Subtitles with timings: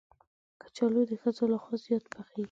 [0.61, 2.39] کچالو د ښځو لخوا زیات پخېږي